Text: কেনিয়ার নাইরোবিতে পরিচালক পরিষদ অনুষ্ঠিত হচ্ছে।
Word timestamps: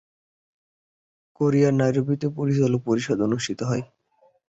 কেনিয়ার 1.35 1.73
নাইরোবিতে 1.79 2.27
পরিচালক 2.37 2.81
পরিষদ 2.87 3.17
অনুষ্ঠিত 3.27 3.59
হচ্ছে। 3.63 3.87